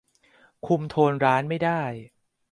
[0.67, 1.81] คุมโทนร้านไม่ได้